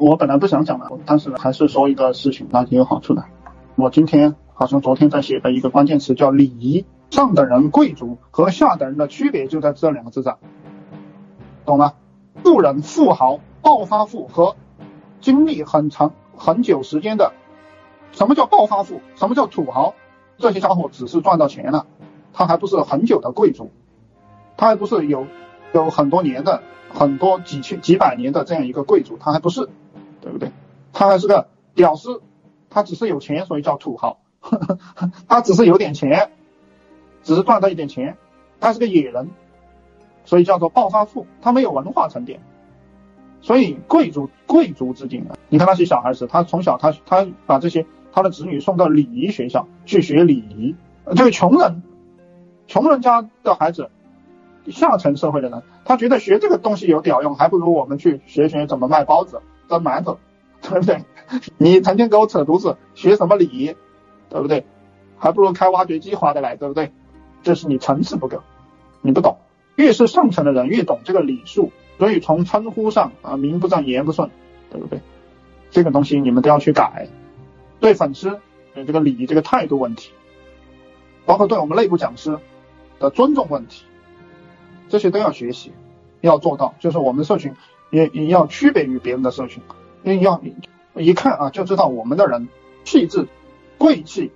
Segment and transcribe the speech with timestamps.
[0.00, 3.24] 我本来不想讲的，但是还是说一个事情，那挺有好处的。
[3.76, 10.38] 我今天好像昨天在写的一个关键词叫礼仪，上等人、贵族和下等人的区别就在这两个字上，
[11.64, 11.94] 懂吗？
[12.42, 14.56] 富人、富豪、暴发户和
[15.20, 17.32] 经历很长很久时间的，
[18.12, 19.00] 什么叫暴发户？
[19.16, 19.94] 什么叫土豪？
[20.38, 21.86] 这些家伙只是赚到钱了，
[22.32, 23.70] 他还不是很久的贵族，
[24.56, 25.26] 他还不是有
[25.72, 26.62] 有很多年的。
[26.90, 29.68] 很多几千几百年的这样一个贵族，他还不是，
[30.20, 30.50] 对不对？
[30.92, 32.22] 他还是个屌丝，
[32.70, 34.18] 他只是有钱，所以叫土豪。
[35.28, 36.30] 他只是有点钱，
[37.22, 38.16] 只是赚到一点钱，
[38.60, 39.30] 他是个野人，
[40.24, 41.26] 所以叫做暴发户。
[41.42, 42.40] 他没有文化沉淀，
[43.40, 50.74] 所以贵族贵族之间啊，你看那些小孩子，他从小他他把这些他的子女送到礼仪学校去学礼仪，
[51.16, 51.82] 这个穷人
[52.66, 53.90] 穷人家的孩子。
[54.70, 60.18] 下层社会的人，他觉得学这个东西有屌用，还不如我们去学学怎么卖包子、蒸馒头，
[60.62, 61.04] 对不对？
[61.58, 63.76] 你成天给我扯犊子，学什么礼仪，
[64.30, 64.64] 对不对？
[65.18, 66.92] 还不如开挖掘机划得来，对不对？
[67.42, 68.42] 这是你层次不够，
[69.02, 69.38] 你不懂。
[69.76, 74.30] 越是上层的人越懂这个礼数，所以从称呼上啊，名不正言不顺，
[74.70, 75.00] 对不对？
[75.70, 77.08] 这个东西你们都要去改。
[77.78, 78.40] 对粉丝
[78.74, 80.10] 的这个礼仪这个态度问题，
[81.26, 82.38] 包括对我们内部讲师
[82.98, 83.84] 的尊重问题。
[84.88, 85.72] 这些都要学习，
[86.22, 87.54] 要做到，就是我们社群
[87.90, 89.62] 也也要区别于别人的社群，
[90.02, 90.40] 因为要
[90.94, 92.48] 一看啊就知道我们的人
[92.84, 93.26] 气质
[93.76, 94.30] 贵气，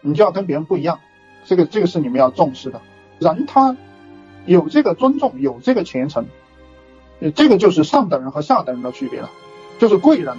[0.00, 0.98] 你就要跟别人不一样，
[1.44, 2.80] 这个这个是你们要重视的。
[3.18, 3.76] 人他
[4.46, 6.26] 有这个尊重，有这个虔诚，
[7.34, 9.30] 这个就是上等人和下等人的区别了，
[9.78, 10.36] 就是贵人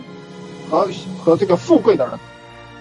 [0.69, 0.89] 和
[1.23, 2.19] 和这个富贵的人，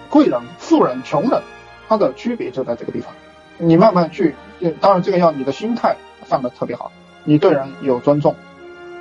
[0.09, 1.41] 贵人、富人、穷人，
[1.87, 3.13] 他的区别就在这个地方。
[3.57, 4.33] 你慢慢去，
[4.79, 5.95] 当然这个要你的心态。
[6.23, 6.91] 放的特别好，
[7.25, 8.35] 你对人有尊重，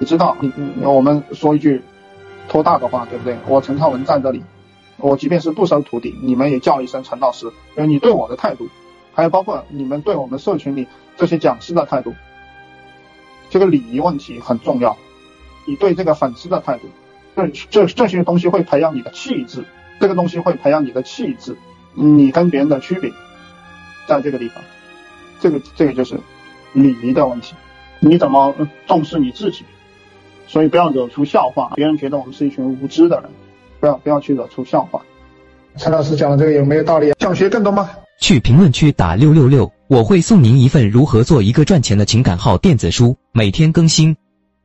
[0.00, 1.82] 你知道，你你我们说一句
[2.48, 3.36] 托大的话，对不对？
[3.46, 4.42] 我陈昌文在这里，
[4.96, 8.70] 我即便是不收徒弟，你们也叫一声陈老师，因为你对我的态度，
[9.14, 10.88] 还有包括你们对我们社群里
[11.18, 12.14] 这些讲师的态度，
[13.50, 14.96] 这个礼仪问题很重要。
[15.66, 16.88] 你对这个粉丝的态度，
[17.36, 19.64] 这这这些东西会培养你的气质，
[20.00, 21.56] 这个东西会培养你的气质，
[21.92, 23.12] 你跟别人的区别，
[24.08, 24.64] 在这个地方，
[25.40, 26.18] 这个这个就是。
[26.72, 27.56] 礼仪的问题，
[27.98, 28.54] 你怎么
[28.86, 29.64] 重视你自己？
[30.50, 33.30] 所以不要惹出笑话，别人觉得我们是一群无知的人，
[33.78, 35.00] 不要不要去惹出笑话。
[35.76, 37.12] 陈老师讲的这个有没有道理？
[37.20, 37.88] 想学更多吗？
[38.20, 44.16] 去评论区打六六六，我会送您一份如何做一个赚钱的情感号电子书，每天更新。